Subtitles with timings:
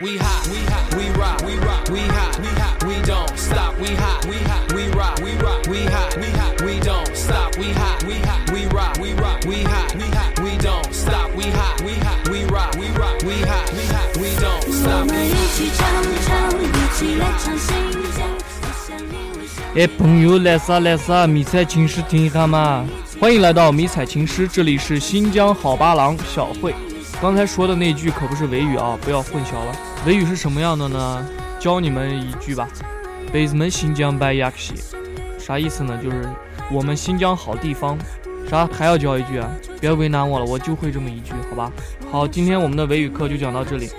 [0.00, 3.78] We hot, we hot, we rock, we rock, we hot, we hot, we don't stop.
[3.78, 7.56] We hot, we hot, we rock, we rock, we hot, we hot, we don't stop.
[7.56, 11.32] We hot, we hot, we rock, we rock, we hot, we hot, we don't stop.
[11.36, 14.72] We hot, we hot, we rock, we rock, we hot, we hot, we don't 我
[14.72, 15.06] stop.
[15.06, 15.54] 们 We 一 hot.
[15.54, 15.86] 起唱
[16.26, 17.72] 唱，一起来唱新疆。
[17.72, 17.85] 我想你，我想你
[19.77, 22.83] 哎，朋友来啥来啥，迷彩情诗听一下嘛！
[23.19, 26.73] 欢迎来到迷彩情诗，这里是新疆好八郎小慧。
[27.21, 29.75] 刚才说的那句可不是维语啊，不要混淆了。
[30.03, 31.23] 维语是什么样的呢？
[31.59, 32.67] 教你们一句吧，
[33.31, 34.73] 北们新疆白亚克西，
[35.37, 35.95] 啥意思呢？
[36.03, 36.27] 就是
[36.71, 37.95] 我们新疆好地方。
[38.49, 39.47] 啥还要教一句啊？
[39.79, 41.71] 别为难我了，我就会这么一句，好吧？
[42.11, 43.91] 好，今天我们的维语课就讲到这里。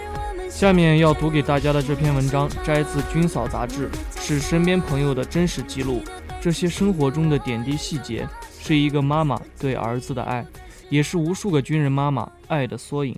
[0.59, 6.03] 下面要读给大家的这篇文章摘自《军嫂》杂志，是身边朋友的真实记录。
[6.41, 8.27] 这些生活中的点滴细节，
[8.59, 10.45] 是一个妈妈对儿子的爱，
[10.91, 13.17] 也是无数个军人妈妈爱的缩影。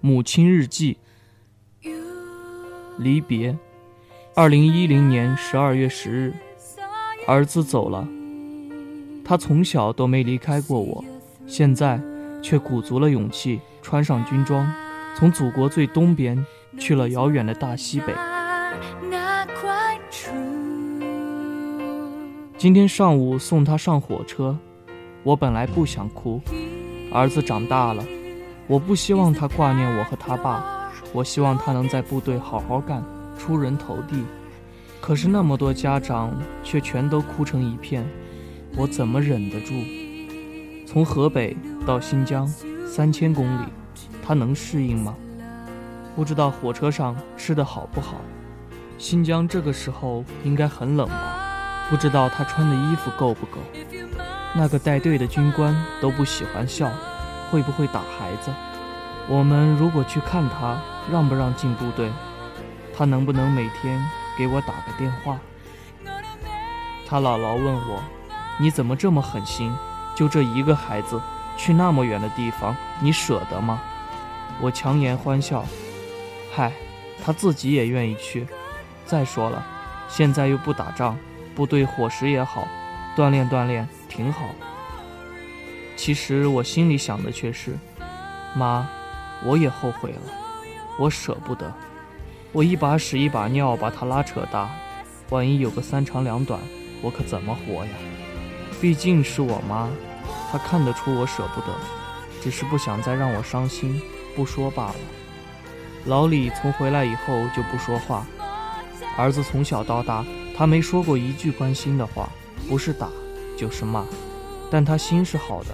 [0.00, 0.98] 母亲日记，
[2.98, 3.56] 离别。
[4.36, 6.34] 二零一零年十二月十日，
[7.24, 8.04] 儿子走了。
[9.24, 11.04] 他从小都没离开过我，
[11.46, 12.00] 现在
[12.42, 14.66] 却鼓足了勇气，穿上军装，
[15.14, 16.44] 从祖国最东边
[16.76, 18.12] 去了遥远的大西北。
[22.58, 24.58] 今天上午送他上火车，
[25.22, 26.40] 我本来不想哭，
[27.12, 28.04] 儿子长大了，
[28.66, 33.00] 我不希望他挂念我和他爸，我希望他能在部队好好干，
[33.38, 34.24] 出人头地。
[35.00, 38.06] 可是那么多家长却全都哭成一片，
[38.76, 39.74] 我怎么忍得住？
[40.86, 42.46] 从河北到新疆，
[42.86, 43.66] 三千公里，
[44.22, 45.14] 他能适应吗？
[46.16, 48.16] 不知道火车上吃的好不好？
[48.96, 51.36] 新疆这个时候应该很冷吧？
[51.90, 53.58] 不知道他穿的衣服够不够？
[54.54, 56.90] 那个带队的军官都不喜欢笑，
[57.50, 58.50] 会不会打孩子？
[59.28, 60.78] 我们如果去看他，
[61.10, 62.08] 让不让进部队？
[62.96, 64.00] 他能不能每天
[64.38, 65.38] 给我打个电话？
[67.06, 68.02] 他姥姥问我
[68.58, 69.72] ：“你怎么这么狠心？
[70.14, 71.20] 就这一个孩子，
[71.56, 73.80] 去那么远的地方，你舍得吗？”
[74.60, 75.64] 我强颜欢笑
[76.54, 76.72] ：“嗨，
[77.24, 78.46] 他自己也愿意去。
[79.04, 79.64] 再说了，
[80.08, 81.18] 现在又不打仗。”
[81.54, 82.66] 部队伙食也好，
[83.16, 84.46] 锻炼锻炼挺好。
[85.96, 87.78] 其实我心里想的却是，
[88.56, 88.88] 妈，
[89.44, 90.20] 我也后悔了，
[90.98, 91.72] 我舍不得，
[92.54, 94.70] 我一把屎一把尿把他拉扯大，
[95.30, 96.60] 万一有个三长两短，
[97.02, 97.90] 我可怎么活呀？
[98.80, 99.90] 毕竟是我妈，
[100.52, 101.76] 她看得出我舍不得，
[102.40, 104.00] 只是不想再让我伤心，
[104.36, 104.94] 不说罢了。
[106.04, 108.24] 老李从回来以后就不说话，
[109.18, 110.24] 儿子从小到大。
[110.56, 112.30] 他没说过一句关心的话，
[112.68, 113.08] 不是打
[113.58, 114.04] 就是骂，
[114.70, 115.70] 但他心是好的，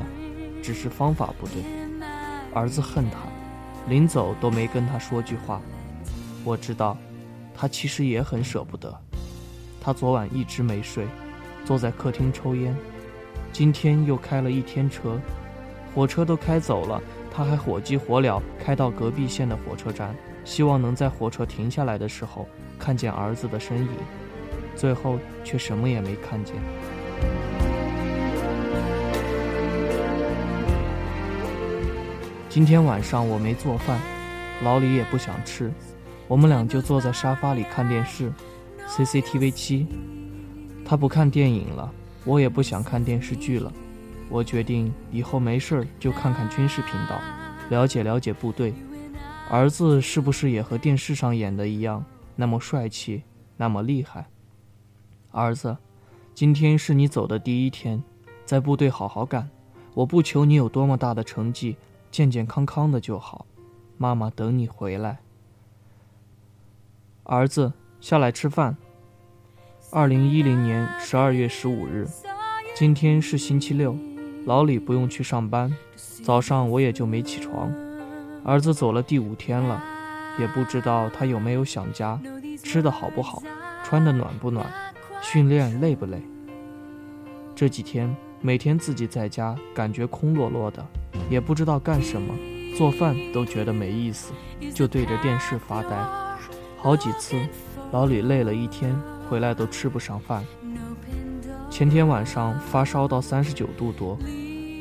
[0.63, 1.63] 只是方法不对。
[2.55, 3.19] 儿子恨他，
[3.87, 5.61] 临走都没跟他说句话。
[6.45, 6.97] 我知道，
[7.55, 8.95] 他其实也很舍不得。
[9.81, 11.07] 他昨晚一直没睡，
[11.65, 12.75] 坐在客厅抽烟。
[13.53, 15.21] 今天又开了一天车，
[15.95, 17.03] 火车都开走了，
[17.33, 20.15] 他还火急火燎开到隔壁县的火车站，
[20.45, 22.47] 希望能在火车停下来的时候
[22.79, 23.89] 看见儿子的身影。
[24.77, 26.55] 最后却什么也没看见。
[32.49, 34.01] 今天晚上我没做饭，
[34.63, 35.71] 老李也不想吃，
[36.31, 38.33] 我们俩就坐在沙发里看电视
[38.87, 39.89] ，CCTV 七。
[40.85, 41.93] 他不看电影了，
[42.25, 43.73] 我也不想看电视剧了。
[44.29, 47.21] 我决定以后没事儿就看看军事频道，
[47.69, 48.73] 了解了解部队。
[49.51, 52.05] 儿子是不是也和电视上演的一样，
[52.37, 53.25] 那么帅气，
[53.57, 54.29] 那么厉害？
[55.33, 55.77] 儿子，
[56.33, 58.01] 今天是你走的第一天，
[58.45, 59.51] 在部队好好干。
[59.95, 61.77] 我不求你有多么大的成绩，
[62.13, 63.47] 健健康康的就好。
[63.99, 65.19] 妈妈等你回来。
[67.25, 68.77] 儿子，下来吃饭。
[69.93, 72.07] 二零一零年十二月十五日，
[72.75, 73.95] 今天是星期六，
[74.47, 75.71] 老李不用去上班，
[76.25, 77.73] 早上我也就没起床。
[78.43, 79.83] 儿子走了第五天了，
[80.39, 82.19] 也不知道他有没有想家，
[82.65, 83.43] 吃的好不好，
[83.85, 84.67] 穿的暖不暖。
[85.23, 86.23] 训练累不累？
[87.55, 90.85] 这几天每天自己在家，感觉空落落的，
[91.29, 92.35] 也不知道干什么，
[92.77, 94.33] 做饭都觉得没意思，
[94.75, 96.30] 就对着电视发呆。
[96.83, 97.37] 好几次，
[97.93, 98.99] 老李累了一天
[99.29, 100.43] 回来都吃不上饭。
[101.69, 104.17] 前天晚上发烧到三十九度多，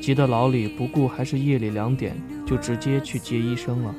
[0.01, 2.15] 急得老李不顾还是夜里两点，
[2.47, 3.93] 就直接去接医生了。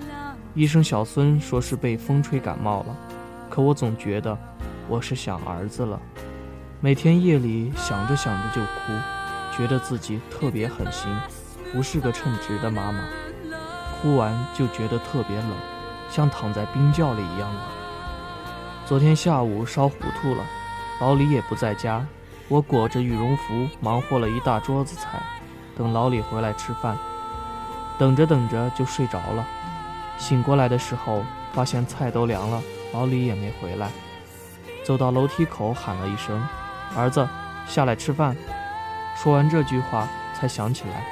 [0.55, 2.97] 医生小孙说是被风吹感冒了，
[3.51, 4.37] 可我总觉得
[4.89, 6.01] 我是想儿子了。
[6.81, 11.15] 每天夜里想着想着就哭，觉得自己特别狠心，
[11.71, 13.05] 不是个称职的妈妈。
[14.01, 15.53] 哭完就觉得特别冷，
[16.11, 17.80] 像躺在冰窖里一样冷。
[18.91, 20.45] 昨天下午烧糊涂了，
[21.01, 22.05] 老李也不在家，
[22.49, 25.23] 我裹着羽绒服忙活了一大桌子菜，
[25.79, 26.99] 等老李回来吃饭。
[28.01, 29.47] 等着等着就睡着了，
[30.19, 31.23] 醒过来的时候
[31.53, 32.61] 发现菜都凉了，
[32.93, 33.89] 老李也没回来。
[34.85, 36.45] 走到楼梯口喊了一声
[36.99, 37.29] ：“儿子，
[37.69, 38.37] 下来吃饭。”
[39.15, 41.05] 说完这句话才想起来，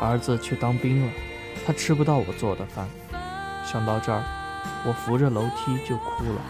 [0.00, 1.12] 儿子去当兵了，
[1.66, 2.88] 他吃不到我做的饭。
[3.62, 4.22] 想到这儿，
[4.84, 6.40] 我扶着楼梯就哭了。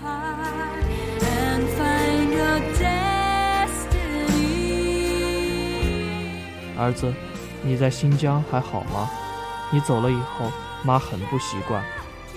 [6.78, 7.12] 儿子，
[7.62, 9.10] 你在新疆还好吗？
[9.72, 10.52] 你走了以后，
[10.84, 11.82] 妈很不习惯。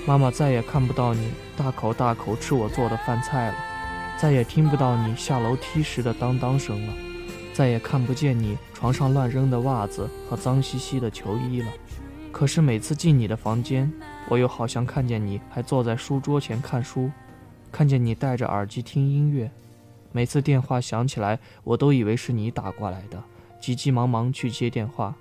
[0.07, 3.55] 妈妈再也看不到你大口大口吃我做的饭菜了，
[4.17, 6.93] 再也听不到你下楼梯时的当当声了，
[7.53, 11.67] 再也看不见你床上乱扔的袜子和脏兮兮的球衣了。
[12.31, 13.91] 可是每次进你的房间，
[14.29, 17.11] 我又好像看见你还坐在书桌前看书，
[17.71, 19.49] 看见你戴着耳机听音乐。
[20.11, 23.21] 每次电话响起来，我都以为是你打过来的。
[23.59, 25.13] 急急忙忙去接电话。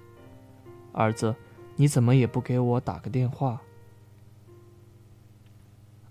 [0.92, 1.34] 儿子，
[1.76, 3.60] 你怎么也不给我打个电话？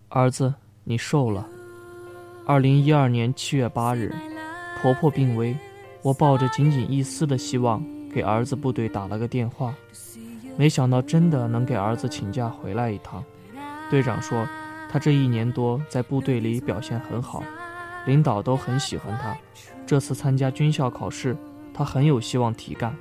[0.10, 0.54] 儿子，
[0.84, 1.48] 你瘦了。
[2.46, 4.14] 二零一二年七月八日，
[4.82, 5.56] 婆婆病危，
[6.02, 7.84] 我抱着仅仅一丝的希望，
[8.14, 9.74] 给儿子部队打了个电话，
[10.58, 13.24] 没想到真的能给儿子请假回来一趟。
[13.90, 14.46] 队长说，
[14.90, 17.44] 他这一年多在部队里表现很好，
[18.06, 19.38] 领导都很喜欢他。
[19.86, 21.38] 这次参加军校考试。
[21.74, 22.96] 他很有希望提干。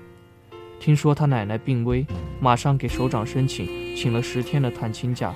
[0.79, 2.07] 听说他奶奶病危，
[2.39, 5.33] 马上给首长申请，请了十天的探亲假。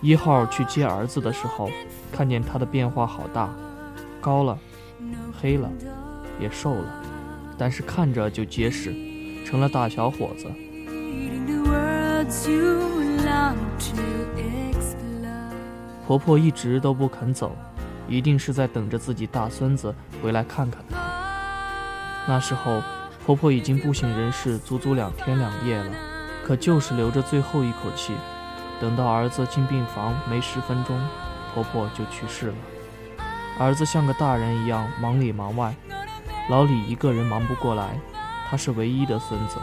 [0.00, 1.70] 一号去接儿子的时候，
[2.10, 3.48] 看见他的变化好大，
[4.20, 4.58] 高了，
[5.40, 5.70] 黑了，
[6.40, 7.02] 也瘦了，
[7.56, 8.92] 但是看着就结实，
[9.46, 10.50] 成了大小伙子。
[16.06, 17.54] 婆婆一直都不肯走，
[18.08, 20.96] 一定是在等着自己大孙子回来看看她。
[22.26, 22.82] 那时候，
[23.26, 25.90] 婆婆已经不省人事足足两天两夜了，
[26.42, 28.14] 可就是留着最后一口气。
[28.80, 30.98] 等到儿子进病房没十分钟，
[31.52, 32.54] 婆婆就去世了。
[33.58, 35.74] 儿子像个大人一样忙里忙外，
[36.48, 37.98] 老李一个人忙不过来，
[38.48, 39.58] 他是唯一的孙子，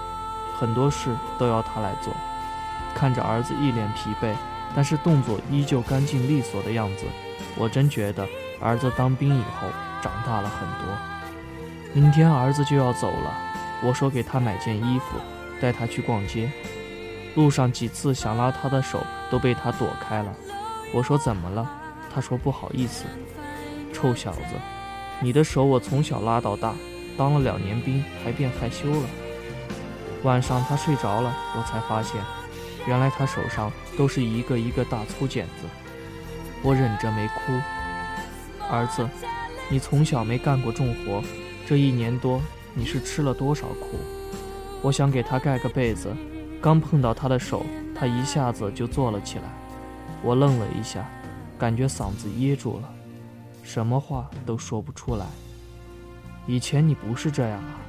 [0.57, 2.13] 很多事都要他来做。
[2.93, 4.33] 看着儿子一脸疲惫，
[4.75, 7.05] 但是动作依旧干净利索的样子，
[7.57, 8.25] 我真觉得
[8.61, 9.67] 儿子当兵以后
[10.01, 10.97] 长大了很多。
[11.93, 13.33] 明天儿子就要走了，
[13.83, 15.17] 我说给他买件衣服，
[15.59, 16.49] 带他去逛街。
[17.35, 20.33] 路上几次想拉他的手，都被他躲开了。
[20.93, 21.69] 我说怎么了？
[22.13, 23.03] 他说不好意思。
[23.91, 24.55] 臭小子，
[25.19, 26.73] 你的手我从小拉到大，
[27.17, 29.07] 当了两年兵还变害羞了。
[30.23, 32.19] 晚上他睡着了，我才发现，
[32.87, 35.67] 原来他手上都是一个一个大粗茧子。
[36.63, 37.53] 我忍着没哭。
[38.67, 39.07] 儿子，
[39.69, 41.21] 你从小没干过重活。
[41.67, 42.41] 这一年多，
[42.73, 43.99] 你是吃了多少苦？
[44.81, 46.15] 我想给他盖个被子，
[46.61, 47.63] 刚碰到他的手，
[47.93, 49.43] 他一下子就坐了起来。
[50.23, 51.07] 我愣了一下，
[51.59, 52.89] 感觉嗓子噎住了，
[53.61, 55.25] 什么话都说不出来。
[56.47, 57.79] 以前你不是这样啊，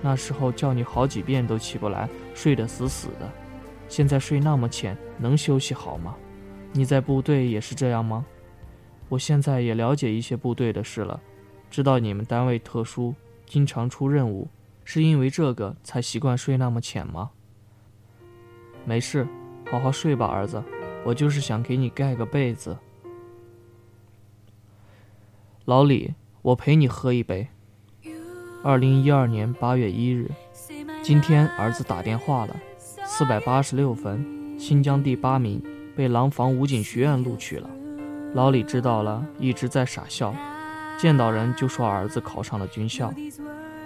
[0.00, 3.30] 那时候叫你好几遍都起不来，睡得死死的。
[3.88, 6.14] 现在睡那么浅，能休息好吗？
[6.72, 8.24] 你在部队也是这样吗？
[9.08, 11.18] 我现在也了解一些部队的事了。
[11.70, 13.14] 知道你们单位特殊，
[13.46, 14.48] 经常出任务，
[14.84, 17.30] 是因为这个才习惯睡那么浅吗？
[18.84, 19.26] 没事，
[19.70, 20.62] 好好睡吧，儿子。
[21.04, 22.76] 我就是想给你盖个被子。
[25.64, 27.48] 老李，我陪你喝一杯。
[28.68, 30.30] 二零一二年八月一日，
[31.02, 32.54] 今天儿子打电话了，
[33.02, 34.22] 四百八十六分，
[34.58, 35.62] 新疆第八名，
[35.96, 37.70] 被廊坊武警学院录取了。
[38.34, 40.34] 老李知道了，一直在傻笑。
[40.98, 43.10] 见到人就说儿子考上了军校，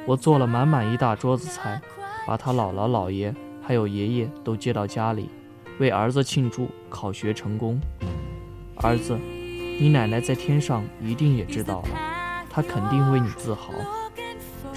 [0.05, 1.81] 我做了满满一大桌子菜，
[2.27, 5.29] 把他姥姥姥爷还有爷爷都接到家里，
[5.79, 7.81] 为儿子庆祝考学成功。
[8.79, 9.17] 儿子，
[9.79, 11.91] 你奶奶在天上一定也知道了，
[12.51, 13.73] 她肯定为你自豪。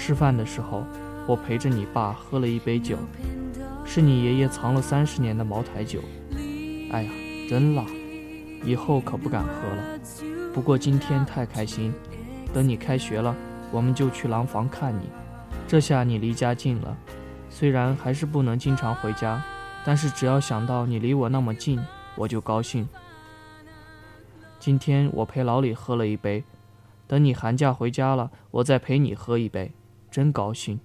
[0.06, 0.84] 吃饭的时候，
[1.26, 2.96] 我陪着你爸喝了一杯酒，
[3.84, 5.98] 是你爷爷藏了三十年的茅台酒。
[6.92, 7.10] 哎呀，
[7.50, 7.84] 真辣，
[8.64, 9.98] 以后可不敢喝了。
[10.54, 11.92] 不过今天太开心。
[12.54, 13.34] 等你开学了，
[13.72, 15.08] 我们就去廊坊看你。
[15.66, 16.96] 这下你离家近了，
[17.50, 19.42] 虽然还是不能经常回家，
[19.84, 21.80] 但是只要想到你离我那么近，
[22.14, 22.88] 我就高兴。
[24.60, 26.44] 今天我陪老李喝了一杯，
[27.08, 29.72] 等你寒假回家了，我再陪你喝一杯，
[30.10, 30.78] 真高兴。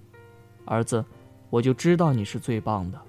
[0.64, 1.04] 儿子，
[1.50, 3.00] 我就知道你是最棒的。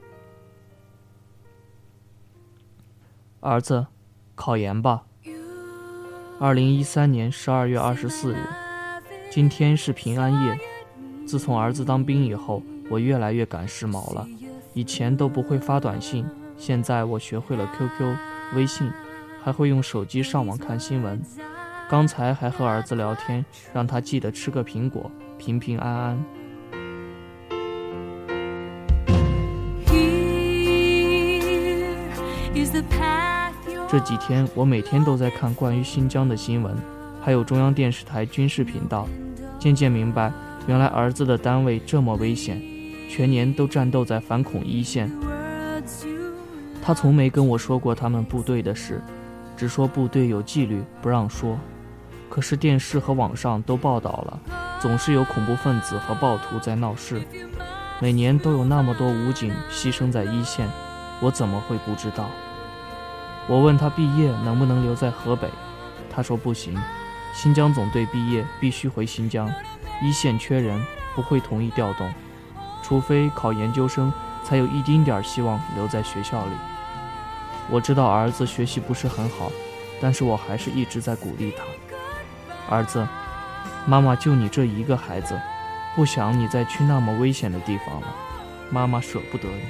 [3.39, 3.87] 儿子，
[4.35, 5.05] 考研吧。
[6.39, 8.37] 二零一三年十二月二十四日，
[9.29, 10.59] 今天是平安夜。
[11.25, 14.27] 自从儿子当兵以后，我越来越赶时髦了。
[14.73, 16.25] 以前都不会发短信，
[16.57, 18.17] 现在我学会了 QQ、
[18.55, 18.91] 微信。
[19.45, 21.21] 还会用手机上网看新闻，
[21.89, 26.25] 刚才还和儿子聊天，让他记得吃个苹果，平平安安。
[33.87, 36.75] 这几天我每天都在看关于新疆的新闻，
[37.21, 39.07] 还有中央电视台军事频道，
[39.59, 40.31] 渐渐明白，
[40.65, 42.59] 原来儿子的单位这么危险，
[43.07, 45.11] 全年都战斗在反恐一线。
[46.81, 48.99] 他从没跟我说过他们部队的事。
[49.55, 51.57] 只说部队有纪律，不让说。
[52.29, 54.39] 可是电视和网上都报道了，
[54.79, 57.21] 总是有恐怖分子和暴徒在闹事。
[57.99, 60.67] 每年都有那么多武警牺牲在一线，
[61.21, 62.25] 我怎么会不知道？
[63.47, 65.47] 我问他毕业能不能留在河北，
[66.09, 66.75] 他说不行，
[67.35, 69.49] 新疆总队毕业必须回新疆，
[70.01, 70.81] 一线缺人，
[71.13, 72.11] 不会同意调动，
[72.81, 74.11] 除非考研究生，
[74.43, 76.51] 才有一丁点希望留在学校里。
[77.69, 79.51] 我知道儿子学习不是很好，
[80.01, 81.63] 但是我还是一直在鼓励他。
[82.75, 83.07] 儿子，
[83.85, 85.39] 妈妈就你这一个孩子，
[85.95, 88.07] 不想你再去那么危险的地方了，
[88.69, 89.63] 妈妈舍不得你。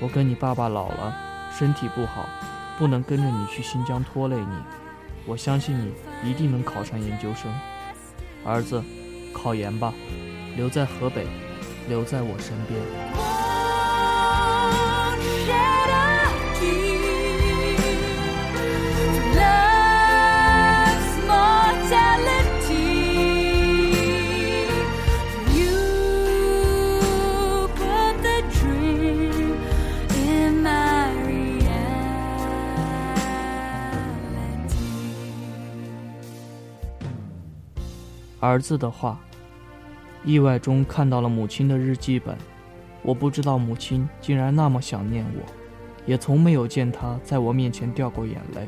[0.00, 1.14] 我跟你爸爸老了，
[1.56, 2.28] 身体不好，
[2.78, 4.56] 不能跟着你去新疆拖累你。
[5.24, 7.52] 我相信你一定能考上研究生。
[8.44, 8.82] 儿子，
[9.32, 9.92] 考研吧，
[10.56, 11.26] 留在河北，
[11.88, 13.31] 留在我身边。
[38.42, 39.20] 儿子的话，
[40.24, 42.36] 意外中看到了母亲的日记本。
[43.00, 45.42] 我不知道母亲竟然那么想念我，
[46.06, 48.66] 也从没有见她在我面前掉过眼泪。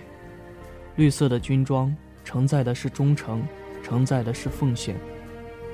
[0.94, 3.42] 绿色的军装承载的是忠诚，
[3.82, 4.94] 承载的是奉献。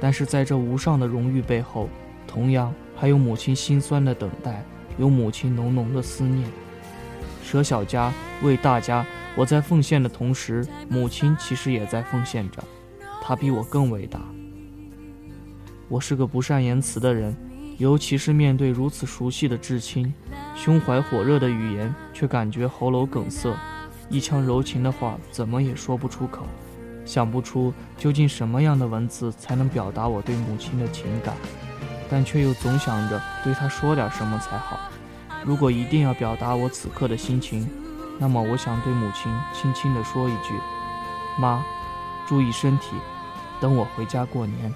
[0.01, 1.87] 但是在这无上的荣誉背后，
[2.27, 4.65] 同样还有母亲心酸的等待，
[4.97, 6.49] 有母亲浓浓的思念。
[7.45, 8.11] 舍小家
[8.43, 9.05] 为大家，
[9.37, 12.65] 我在奉献的同时，母亲其实也在奉献着。
[13.21, 14.21] 他比我更伟大。
[15.89, 17.37] 我是个不善言辞的人，
[17.79, 20.13] 尤其是面对如此熟悉的至亲，
[20.55, 23.53] 胸怀火热的语言却感觉喉咙梗塞，
[24.09, 26.47] 一腔柔情的话怎么也说不出口，
[27.05, 31.35] 想不出究竟什么样的文字才能表达我对母亲的情感，
[32.09, 34.79] 但却又总想着对她说点什么才好。
[35.45, 37.69] 如果一定要表达我此刻的心情，
[38.19, 40.55] 那么我想对母亲轻轻地说一句
[41.41, 41.65] ：“妈，
[42.29, 42.95] 注意身体。”
[43.61, 44.75] 等我回家过年。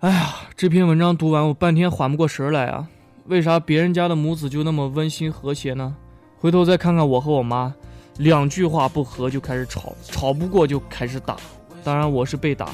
[0.00, 2.86] 哎呀，这篇文章读完，我半天缓不过神来啊！
[3.26, 5.92] 为啥别人家的母子就那么温馨和谐呢？
[6.38, 7.74] 回头再看看我和我妈，
[8.18, 11.36] 两句话不合就开始吵，吵不过就开始打。
[11.82, 12.70] 当然我是被打，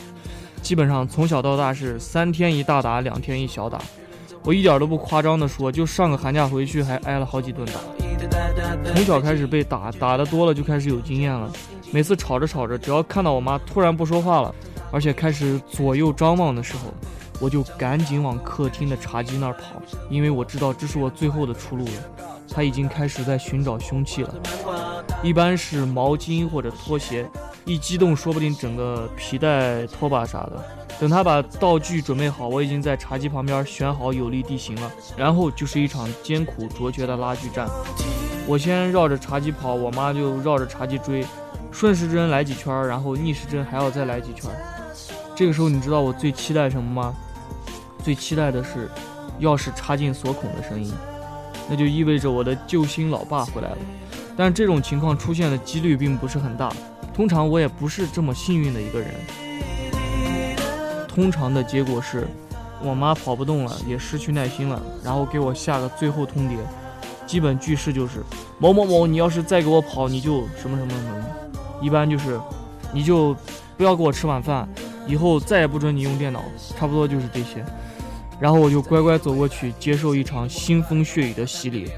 [0.61, 3.81] 基本上从小到大是三天一大打，两天一小打。
[4.43, 7.81] 我一点都不夸张的说，就上个寒假回去还挨了好几顿打。
[8.93, 11.51] 从小开始被打，打的多了就开始有经验了。
[11.91, 14.55] 每次吵着吵着，只要看到我妈突然不说话了。
[14.95, 16.95] 而且开始左右张望的时候，
[17.41, 21.91] 我就赶紧往客厅的茶几那儿跑，因为我知道这是我最后的出路了。
[22.49, 24.33] 他已经开始在寻找凶器了，
[25.21, 27.29] 一般是毛巾或者拖鞋，
[27.65, 30.65] 一激动说不定整个皮带、拖把啥的。
[31.01, 37.69] 等他把道具准备好，我已经在茶几旁边选好有利地形了，然后就是一场艰苦卓绝的拉锯战。
[38.47, 41.27] 我先绕着茶几跑，我妈就绕着茶几追，
[41.73, 44.49] 顺时针来几圈，然后逆时针还要再来几圈。
[45.35, 47.15] 这个时候你知道我最期待什么吗？
[48.03, 48.91] 最期待的是
[49.41, 50.93] 钥匙插进锁孔的声音。
[51.69, 53.79] 那就意味着我的救星老爸回来了，
[54.37, 56.71] 但这种情况出现的几率并不是很大。
[57.15, 59.09] 通常我也不是这么幸运的一个人。
[61.09, 62.29] 通常的结果是，
[62.83, 66.59] 我妈跑不动了，也失去耐心了，然后给我下个最后通牒，
[67.27, 68.23] 基本句式就是
[68.59, 71.25] 某某某，你要是再给我跑，你就什么什么什么。
[71.81, 72.39] 一般就是，
[72.93, 73.35] 你就
[73.79, 74.69] 不要给我吃晚饭，
[75.07, 76.43] 以后再也不准你用电脑，
[76.77, 77.65] 差不多就是这些。
[78.41, 81.91] 然后我就乖乖走过去，接受一场腥风血雨的洗礼。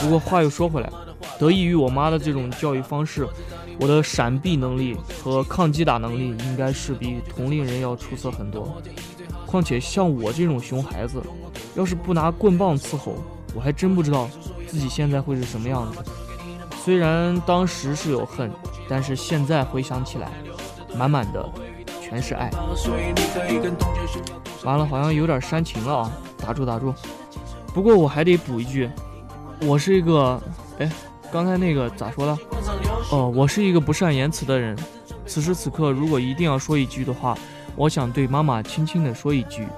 [0.00, 0.90] 不过话又说回来，
[1.38, 3.28] 得益于我妈的这种教育方式，
[3.78, 8.80] 我的闪避能力和抗击打能力应该是比同龄人要出色很多。
[9.46, 11.22] 况且像我这种熊孩子，
[11.74, 13.16] 要是不拿棍棒伺候，
[13.54, 14.28] 我还真不知道
[14.66, 15.98] 自己现在会是什么样子。
[16.82, 18.50] 虽然当时是有恨，
[18.88, 20.32] 但是现在回想起来，
[20.98, 21.48] 满满的。
[22.00, 22.50] 全是爱。
[24.64, 26.12] 完了，好像有点煽情了啊！
[26.38, 26.92] 打住打住。
[27.74, 28.90] 不过我还得补一句，
[29.60, 30.40] 我是一个……
[30.78, 30.90] 哎，
[31.30, 32.38] 刚才那个咋说的？
[33.12, 34.74] 哦，我是一个不善言辞的人。
[35.26, 37.36] 此时此刻，如果一定要说一句的话，
[37.76, 39.68] 我想对妈妈轻轻地说一句：“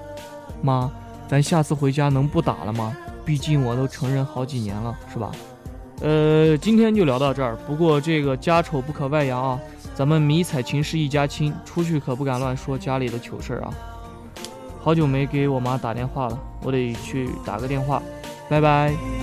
[0.63, 0.89] 妈，
[1.27, 2.95] 咱下次回家能不打了吗？
[3.25, 5.31] 毕竟我都成人好几年了，是吧？”
[5.99, 7.57] 呃，今天就聊到这儿。
[7.67, 9.59] 不过这个家丑不可外扬啊。
[10.01, 13.71] 咱们迷彩情是一家亲，出去可不敢乱说家里的糗事啊！
[14.81, 18.01] 好久没给我妈打电话了，我得去打个电话，
[18.49, 19.20] 拜拜。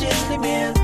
[0.00, 0.79] 心里面。